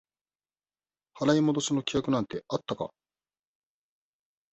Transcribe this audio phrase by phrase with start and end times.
[1.15, 2.89] 払い戻しの規約なんてあったか？